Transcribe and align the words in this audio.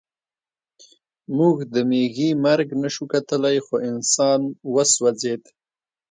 موږ 1.37 1.55
د 1.73 1.75
مېږي 1.89 2.29
مرګ 2.45 2.67
نشو 2.81 3.03
کتلی 3.13 3.57
خو 3.65 3.75
انسان 3.89 4.41
وسوځېد 4.73 5.43